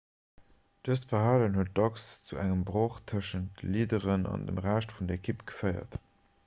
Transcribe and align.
dëst 0.87 1.03
verhalen 1.11 1.53
huet 1.57 1.69
dacks 1.79 2.05
zu 2.29 2.39
engem 2.45 2.63
broch 2.71 2.97
tëschent 3.11 3.53
de 3.61 3.69
leaderen 3.75 4.27
an 4.35 4.45
dem 4.49 4.63
rescht 4.67 4.95
vun 4.97 5.13
der 5.13 5.21
ekipp 5.21 5.45
geféiert 5.53 6.03